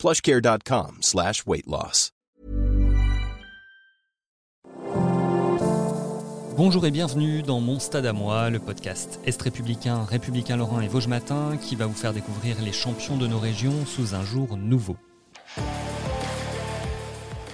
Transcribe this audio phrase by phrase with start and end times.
[0.00, 2.10] plushcare.com slash weight loss.
[6.56, 10.88] Bonjour et bienvenue dans Mon Stade à moi, le podcast Est républicain, républicain Lorrain et
[10.88, 14.56] Vosges Matin qui va vous faire découvrir les champions de nos régions sous un jour
[14.56, 14.96] nouveau.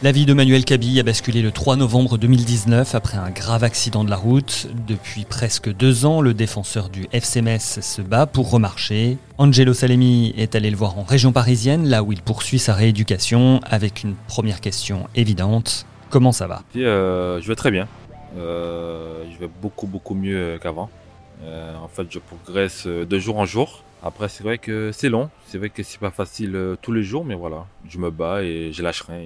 [0.03, 4.05] La vie de Manuel Cabi a basculé le 3 novembre 2019 après un grave accident
[4.05, 4.69] de la route.
[4.87, 9.17] Depuis presque deux ans, le défenseur du FCMS se bat pour remarcher.
[9.39, 13.61] Angelo Salemi est allé le voir en région parisienne, là où il poursuit sa rééducation,
[13.65, 15.87] avec une première question évidente.
[16.11, 16.63] Comment ça va?
[16.77, 17.89] Euh, Je vais très bien.
[18.37, 20.91] Euh, je vais beaucoup beaucoup mieux qu'avant.
[21.43, 23.83] Euh, en fait, je progresse de jour en jour.
[24.03, 25.31] Après, c'est vrai que c'est long.
[25.47, 28.73] C'est vrai que c'est pas facile tous les jours, mais voilà, je me bats et
[28.75, 29.21] je lâche rien.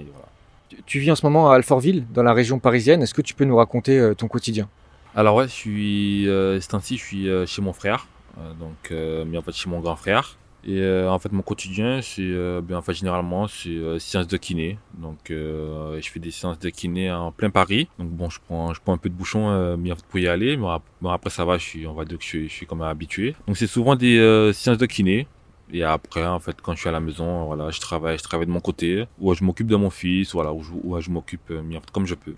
[0.86, 3.02] Tu vis en ce moment à Alfortville, dans la région parisienne.
[3.02, 4.68] Est-ce que tu peux nous raconter euh, ton quotidien?
[5.14, 8.06] Alors ouais, je suis euh, je suis euh, chez mon frère,
[8.38, 8.92] euh, donc
[9.26, 10.36] mais en fait chez mon grand frère.
[10.62, 12.30] Et en fait mon quotidien, c'est
[12.62, 14.78] bien en fait généralement c'est séance de kiné.
[14.98, 17.88] Donc je fais des séances de kiné en plein Paris.
[17.98, 20.28] Donc bon, je prends je prends un peu de bouchon mais en fait, pour y
[20.28, 22.76] aller, mais après ça va, je suis on va dire que je je suis quand
[22.76, 23.34] même habitué.
[23.46, 25.26] Donc c'est souvent des séances de kiné.
[25.72, 28.46] Et après, en fait, quand je suis à la maison, voilà, je travaille, je travaille
[28.46, 31.62] de mon côté, ou je m'occupe de mon fils, voilà, ou je, je m'occupe euh,
[31.92, 32.34] comme je peux.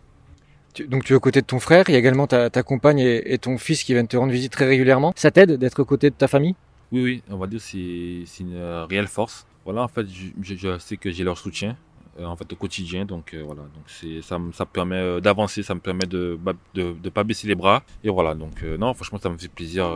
[0.87, 3.39] donc tu es aux côtés de ton frère, il y a également ta, compagne et,
[3.39, 5.13] ton fils qui viennent te rendre visite très régulièrement.
[5.17, 6.55] Ça t'aide d'être aux côtés de ta famille?
[6.91, 9.47] Oui, oui, on va dire c'est c'est une euh, réelle force.
[9.65, 11.77] Voilà, en fait, je, je, sais que j'ai leur soutien.
[12.21, 15.75] Euh, en fait au quotidien donc voilà donc c'est ça ça me permet d'avancer ça
[15.75, 16.39] me permet de,
[16.75, 19.91] de de pas baisser les bras et voilà donc non franchement ça me fait plaisir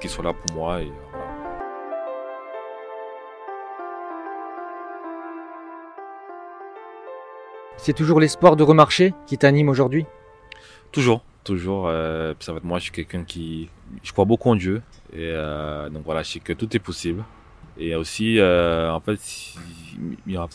[0.00, 0.90] qu'ils soient là pour moi et
[7.76, 10.06] C'est toujours l'espoir de remarcher qui t'anime aujourd'hui?
[10.92, 11.86] Toujours, toujours.
[11.88, 13.68] Euh, ça va moi, je suis quelqu'un qui,
[14.02, 17.24] je crois beaucoup en Dieu et euh, donc voilà, je sais que tout est possible.
[17.76, 19.18] Et aussi, euh, en fait,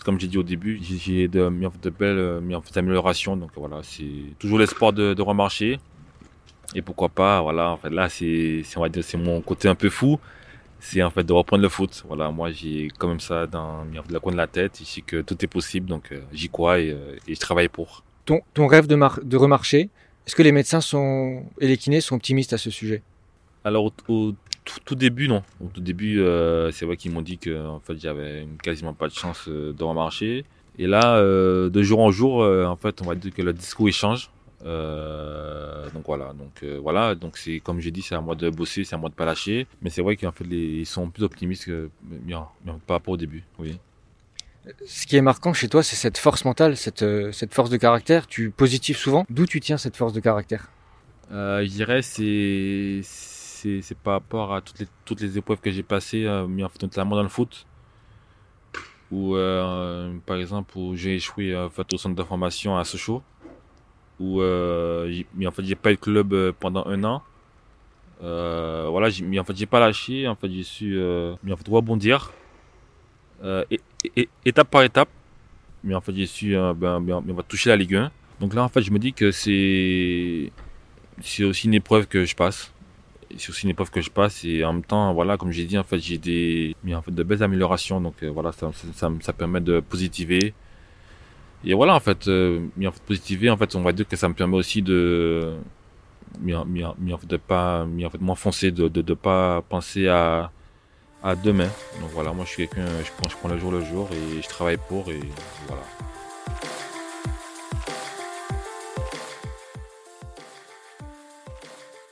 [0.05, 1.49] comme j'ai dit au début, j'ai de,
[1.89, 2.41] belles
[2.75, 3.35] améliorations.
[3.35, 5.79] Donc voilà, c'est toujours l'espoir de, de remarcher.
[6.75, 8.63] Et pourquoi pas, voilà, en fait, là, c'est
[9.17, 10.19] mon côté un peu fou
[10.79, 12.03] c'est en fait de reprendre le foot.
[12.07, 14.77] Voilà, moi j'ai quand même ça dans le coin de la tête.
[14.79, 17.67] Je sais que tout est possible, donc euh, j'y crois et, euh, et, je travaille
[17.67, 18.03] pour.
[18.25, 19.89] Ton, ton rêve de, de remarcher,
[20.25, 23.01] est-ce que les médecins sont, et les kinés sont optimistes à ce sujet?
[23.63, 24.33] Alors au,
[24.85, 25.43] tout, début, non.
[25.63, 29.07] Au tout début, euh, c'est vrai qu'ils m'ont dit que en fait j'avais quasiment pas
[29.07, 30.45] de chance de remarcher.
[30.77, 33.93] Et là, de jour en jour, en fait, on va dire que le discours il
[33.93, 34.29] change.
[34.65, 38.49] Euh, donc voilà, donc euh, voilà, donc c'est comme j'ai dit, c'est à moi de
[38.49, 39.67] bosser, c'est à moi de pas lâcher.
[39.81, 42.47] Mais c'est vrai qu'en fait, ils sont plus optimistes que bien,
[42.87, 43.43] par rapport au début.
[43.57, 43.79] Oui.
[44.85, 47.77] Ce qui est marquant chez toi, c'est cette force mentale, cette, euh, cette force de
[47.77, 48.27] caractère.
[48.27, 49.25] Tu positives souvent.
[49.29, 50.69] D'où tu tiens cette force de caractère?
[51.31, 56.25] Je dirais c'est c'est par rapport à toutes les toutes les épreuves que j'ai passées,
[56.49, 57.65] mais en fait, notamment dans le foot.
[59.11, 59.35] Ou
[60.25, 63.21] par exemple où j'ai échoué au centre de formation à Sochaux
[64.19, 67.23] où euh, mais en fait j'ai pas eu de club euh, pendant un an.
[68.21, 70.99] Euh, voilà, mais en fait j'ai pas lâché, en fait j'ai su
[71.43, 72.31] mais en fait rebondir
[74.45, 75.09] étape par étape.
[75.83, 78.11] Mais en fait j'ai su ben, ben, on va toucher la Ligue 1.
[78.41, 80.51] Donc là en fait je me dis que c'est
[81.21, 82.73] c'est aussi une épreuve que je passe.
[83.37, 85.77] C'est aussi une épreuve que je passe et en même temps voilà comme j'ai dit
[85.77, 89.11] en fait j'ai des mais en fait de belles améliorations donc voilà ça, ça, ça,
[89.21, 90.53] ça permet de positiver
[91.65, 94.29] et voilà, en fait, euh, en fait, positiver, en fait, on va dire que ça
[94.29, 95.55] me permet aussi de,
[96.41, 100.51] mais, de pas, en fait, m'enfoncer, de, de, de pas penser à,
[101.23, 101.69] à demain.
[102.01, 104.41] Donc voilà, moi, je suis quelqu'un, je prends, je prends le jour le jour et
[104.41, 105.19] je travaille pour et
[105.67, 105.83] voilà.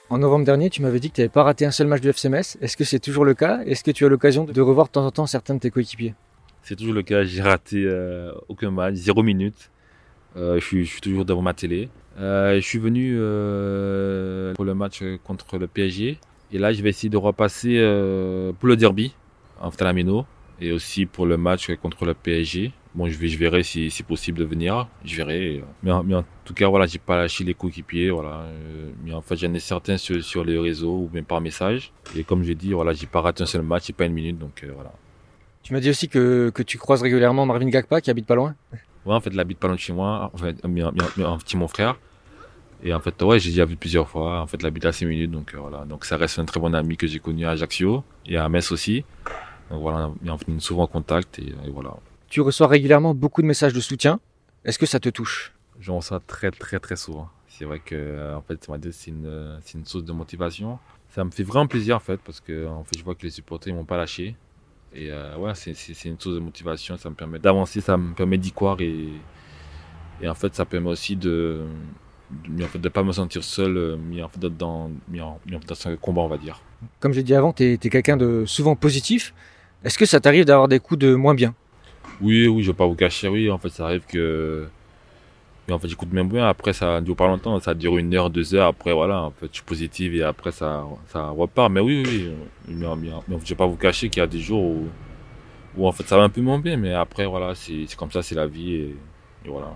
[0.09, 2.11] En novembre dernier, tu m'avais dit que tu n'avais pas raté un seul match de
[2.11, 2.57] FCMS.
[2.61, 3.59] Est-ce que c'est toujours le cas?
[3.65, 6.13] Est-ce que tu as l'occasion de revoir de temps en temps certains de tes coéquipiers?
[6.67, 7.23] C'est toujours le cas.
[7.23, 9.71] J'ai raté euh, aucun match, zéro minute.
[10.35, 11.87] Euh, je, suis, je, toujours devant ma télé.
[12.19, 13.13] Euh, je suis venu
[14.55, 16.17] pour le match contre le PSG.
[16.51, 17.77] Et là, je vais essayer de repasser
[18.59, 19.15] pour le derby
[19.61, 20.25] en Talamino
[20.59, 22.73] et aussi pour le match contre le PSG.
[22.95, 24.89] Bon, je, je verrai si c'est possible de venir.
[25.05, 25.63] Je verrai.
[25.83, 28.09] Mais, en tout cas, voilà, j'ai pas lâché les coéquipiers.
[28.09, 28.45] Voilà.
[29.05, 31.93] mais en fait, j'en ai certains sur, les réseaux ou même par message.
[32.17, 34.37] Et comme j'ai dit, voilà, j'ai pas raté un seul match, pas une minute.
[34.37, 34.91] Donc voilà.
[35.67, 38.55] Tu m'as dit aussi que, que tu croises régulièrement Marvin Gagpa qui habite pas loin.
[39.05, 40.31] Ouais, en fait, il habite pas loin de chez moi.
[40.33, 41.97] En fait, un, petit mon frère.
[42.81, 44.39] Et en fait, ouais, j'ai déjà vu plusieurs fois.
[44.39, 45.31] En fait, il habite à 6 minutes.
[45.31, 45.83] Donc euh, voilà.
[45.83, 48.71] Donc ça reste un très bon ami que j'ai connu à Ajaccio et à Metz
[48.71, 49.03] aussi.
[49.69, 51.97] Donc voilà, on est souvent en contact et, voilà.
[52.29, 54.21] Tu reçois régulièrement beaucoup de messages de soutien.
[54.63, 55.51] Est-ce que ça te touche?
[55.81, 57.27] J'en reçois très très très souvent.
[57.49, 60.79] C'est vrai que euh, en fait, c'est une, une source de motivation.
[61.09, 63.31] Ça me fait vraiment plaisir en fait parce que en fait, je vois que les
[63.31, 64.37] supporters ne m'ont pas lâché.
[64.93, 65.71] Et euh, ouais, c'est
[66.05, 69.09] une source de motivation, ça me permet d'avancer, ça me permet d'y croire et,
[70.21, 71.65] et en fait, ça permet aussi de
[72.49, 75.39] ne en fait, de pas me sentir seul euh, mis en fait, dans, mis en,
[75.45, 76.61] dans ce combat, on va dire.
[76.99, 79.33] Comme j'ai dit avant, tu es, quelqu'un de souvent positif.
[79.83, 81.53] Est-ce que ça t'arrive d'avoir des coups de moins bien?
[82.21, 83.49] Oui, oui, je vais pas vous cacher, oui.
[83.49, 84.67] En fait, ça arrive que
[85.67, 86.47] et en fait, j'écoute même bien.
[86.47, 87.59] Après, ça dure pas longtemps.
[87.59, 88.67] Ça dure une heure, deux heures.
[88.67, 91.71] Après, voilà, en fait, je suis positif et après, ça, ça repart.
[91.71, 92.31] Mais oui, oui,
[92.67, 92.87] Mais,
[93.43, 94.87] je vais pas vous cacher qu'il y a des jours où,
[95.77, 96.77] où, en fait, ça va un peu moins bien.
[96.77, 98.95] Mais après, voilà, c'est comme ça, c'est la vie et,
[99.45, 99.73] voilà.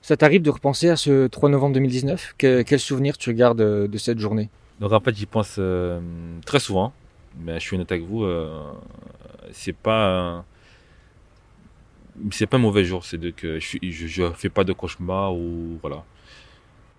[0.00, 4.18] Ça t'arrive de repenser à ce 3 novembre 2019 Quel souvenir tu gardes de cette
[4.18, 4.50] journée?
[4.80, 6.00] Donc, en fait, j'y pense euh,
[6.44, 6.92] très souvent.
[7.38, 8.60] Mais je suis honnête avec vous, euh,
[9.50, 10.44] c'est pas
[12.30, 16.04] c'est pas un mauvais jour, c'est que je, je, fais pas de cauchemar ou voilà.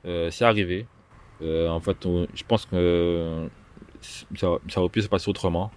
[0.05, 0.85] Euh, c'est arrivé.
[1.41, 1.97] Euh, en fait,
[2.33, 3.47] je pense que
[4.01, 5.71] ça, ça, aurait pu se passer autrement.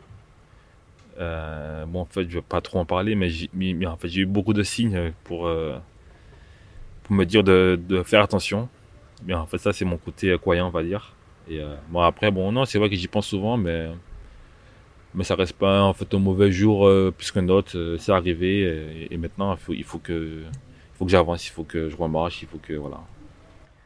[1.18, 4.26] Euh, bon, en fait, je vais pas trop en parler, mais, en fait, j'ai eu
[4.26, 5.48] beaucoup de signes pour,
[7.10, 8.68] me dire de, de, faire attention.
[9.24, 11.14] Mais en fait, ça, c'est mon côté croyant, on va dire.
[11.48, 13.88] Et bon, après, bon, non, c'est vrai que j'y pense souvent, mais
[15.14, 17.76] mais ça reste pas en fait un mauvais jour euh, plus qu'un autre.
[17.76, 21.50] Euh, c'est arrivé et, maintenant il faut, il faut que, il faut que j'avance, il
[21.50, 23.00] faut que je remarche, il faut que voilà.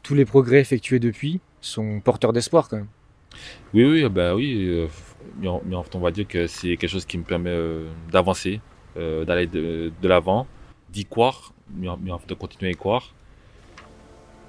[0.02, 2.88] Tous les progrès effectués depuis sont porteurs d'espoir quand même.
[3.72, 4.66] Oui, oui, bah oui.
[4.68, 4.88] Euh,
[5.40, 7.56] mais, en, fait, on va dire que c'est quelque chose qui me permet
[8.10, 8.60] d'avancer,
[8.96, 10.46] d'aller de, de l'avant,
[10.90, 13.14] d'y croire, mais en, fait de continuer à y croire.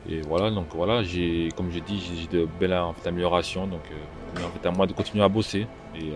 [0.10, 3.84] Et voilà, donc voilà, j'ai, comme j'ai dit, j'ai de belles en fait, améliorations, donc
[4.36, 6.12] en fait à moi de continuer à bosser et,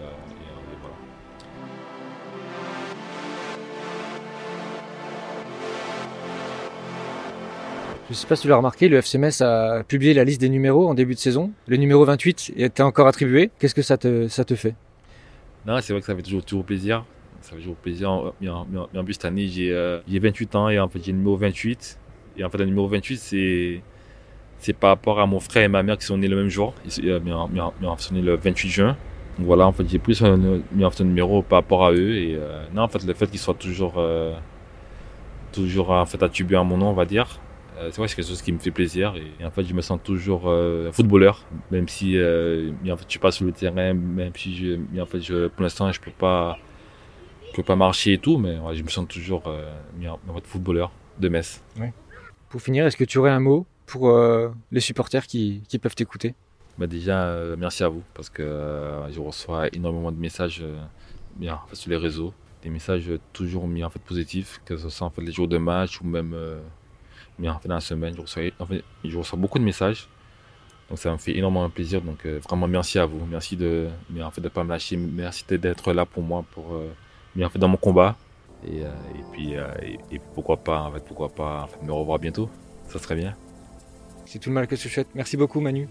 [8.07, 10.48] Je ne sais pas si tu l'as remarqué, le FCMS a publié la liste des
[10.48, 11.51] numéros en début de saison.
[11.68, 13.51] Le numéro 28 est encore attribué.
[13.59, 14.75] Qu'est-ce que ça te, ça te fait?
[15.65, 17.04] Non, c'est vrai que ça fait toujours, plaisir.
[17.42, 18.31] Ça fait toujours plaisir.
[18.39, 19.74] Mais en, plus, cette année, j'ai
[20.07, 22.00] 28 euh, ans et en fait, j'ai le numéro 28.
[22.38, 23.81] Et en fait, le numéro 28, c'est
[24.59, 26.74] c'est par rapport à mon frère et ma mère qui sont nés le même jour.
[26.86, 27.19] Ils, euh,
[27.98, 28.98] sont nés le 28 juin.
[29.38, 32.15] Donc voilà, en fait, j'ai plus un, un, numéro par rapport à eux.
[32.15, 34.01] Et euh, non, en fait, le fait qu'ils soient toujours,
[35.51, 37.42] toujours en fait, attribués à mon nom, on va dire,
[37.77, 39.81] euh, c'est vrai, c'est quelque chose qui me fait plaisir et, en fait, je me
[39.81, 43.94] sens toujours euh, footballeur, même si euh, en fait, je suis pas sur le terrain,
[43.94, 46.57] même si je, en fait, je, pour l'instant, je peux pas,
[47.50, 51.29] je peux pas marcher et tout, mais je me sens toujours en fait, footballeur de
[51.29, 51.62] Metz.
[52.50, 54.12] Pour finir, est-ce que tu aurais un mot pour
[54.71, 56.33] les supporters qui, qui peuvent t'écouter?
[56.77, 58.44] Bah déjà, merci à vous parce que
[59.12, 60.63] je reçois énormément de messages
[61.35, 62.33] bien, sur les réseaux,
[62.63, 65.57] des messages toujours mis en fait positifs, que ce soit en fait les jours de
[65.57, 66.35] match ou même
[67.39, 70.07] mais en fait, dans la semaine, je reçois, en fait, je reçois beaucoup de messages.
[70.89, 72.01] Donc ça me fait énormément plaisir.
[72.01, 73.25] Donc euh, vraiment merci à vous.
[73.25, 74.98] Merci de mais en fait de pas me lâcher.
[74.98, 78.16] Merci d'être là pour moi pour euh, en fait dans mon combat.
[78.66, 79.54] Et, euh, et puis
[80.12, 82.50] et, pourquoi pas en fait pourquoi pas en fait, me revoir bientôt.
[82.88, 83.36] Ça serait bien.
[84.26, 85.09] C'est tout le mal que je souhaite.
[85.14, 85.88] Merci beaucoup Manu.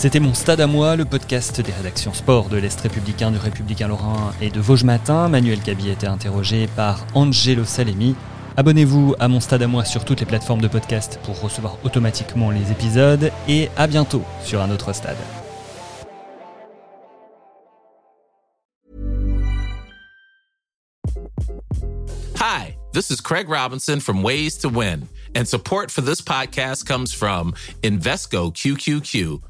[0.00, 3.86] C'était mon stade à moi, le podcast des rédactions sport de l'Est républicain, du Républicain
[3.86, 5.28] Lorrain et de Vosges Matin.
[5.28, 8.16] Manuel Cabi a été interrogé par Angelo Salemi.
[8.56, 12.50] Abonnez-vous à mon stade à moi sur toutes les plateformes de podcast pour recevoir automatiquement
[12.50, 15.18] les épisodes et à bientôt sur un autre stade.
[22.36, 27.12] Hi, this is Craig Robinson from Ways to Win, and support for this podcast comes
[27.12, 27.52] from
[27.82, 29.49] Invesco QQQ.